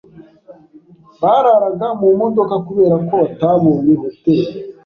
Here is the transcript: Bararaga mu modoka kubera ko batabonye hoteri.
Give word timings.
Bararaga 1.21 1.87
mu 1.99 2.07
modoka 2.19 2.55
kubera 2.67 2.95
ko 3.07 3.13
batabonye 3.21 3.93
hoteri. 4.01 4.51